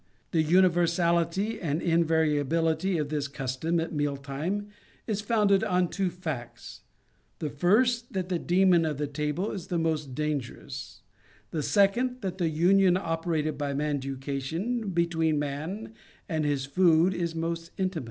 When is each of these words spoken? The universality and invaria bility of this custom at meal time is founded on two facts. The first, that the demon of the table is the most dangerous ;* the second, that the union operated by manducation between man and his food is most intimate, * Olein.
The 0.31 0.41
universality 0.41 1.59
and 1.61 1.79
invaria 1.79 2.43
bility 2.43 2.99
of 2.99 3.09
this 3.09 3.27
custom 3.27 3.79
at 3.79 3.93
meal 3.93 4.17
time 4.17 4.69
is 5.05 5.21
founded 5.21 5.63
on 5.63 5.89
two 5.89 6.09
facts. 6.09 6.81
The 7.37 7.51
first, 7.51 8.11
that 8.13 8.27
the 8.27 8.39
demon 8.39 8.83
of 8.83 8.97
the 8.97 9.05
table 9.05 9.51
is 9.51 9.67
the 9.67 9.77
most 9.77 10.15
dangerous 10.15 11.03
;* 10.15 11.03
the 11.51 11.61
second, 11.61 12.21
that 12.21 12.39
the 12.39 12.49
union 12.49 12.97
operated 12.97 13.59
by 13.59 13.73
manducation 13.75 14.89
between 14.91 15.37
man 15.37 15.93
and 16.27 16.45
his 16.45 16.65
food 16.65 17.13
is 17.13 17.35
most 17.35 17.69
intimate, 17.77 17.93
* 17.93 17.93
Olein. 17.93 17.99